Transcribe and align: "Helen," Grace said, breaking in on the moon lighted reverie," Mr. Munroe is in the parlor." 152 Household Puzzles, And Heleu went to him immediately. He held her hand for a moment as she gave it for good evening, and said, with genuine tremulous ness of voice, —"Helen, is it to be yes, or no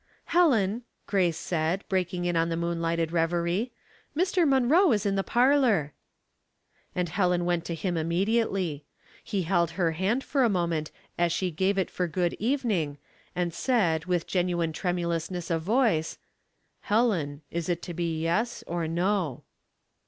"Helen," 0.33 0.81
Grace 1.05 1.37
said, 1.37 1.83
breaking 1.87 2.25
in 2.25 2.35
on 2.35 2.49
the 2.49 2.57
moon 2.57 2.81
lighted 2.81 3.11
reverie," 3.11 3.71
Mr. 4.17 4.47
Munroe 4.47 4.91
is 4.93 5.05
in 5.05 5.13
the 5.13 5.21
parlor." 5.23 5.93
152 6.93 7.21
Household 7.21 7.31
Puzzles, 7.31 7.43
And 7.45 7.45
Heleu 7.45 7.45
went 7.45 7.65
to 7.65 7.75
him 7.75 7.97
immediately. 8.07 8.85
He 9.23 9.43
held 9.43 9.71
her 9.77 9.91
hand 9.91 10.23
for 10.23 10.43
a 10.43 10.49
moment 10.49 10.89
as 11.19 11.31
she 11.31 11.51
gave 11.51 11.77
it 11.77 11.91
for 11.91 12.07
good 12.07 12.33
evening, 12.39 12.97
and 13.35 13.53
said, 13.53 14.05
with 14.05 14.25
genuine 14.25 14.73
tremulous 14.73 15.29
ness 15.29 15.51
of 15.51 15.61
voice, 15.61 16.17
—"Helen, 16.89 17.43
is 17.51 17.69
it 17.69 17.83
to 17.83 17.93
be 17.93 18.21
yes, 18.23 18.63
or 18.65 18.87
no 18.87 19.43